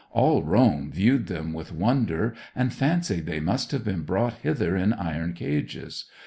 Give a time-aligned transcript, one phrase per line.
[0.09, 4.93] All Rome viewed them with wonder, and fancied they must have been brought hither in
[4.93, 6.05] iron cages.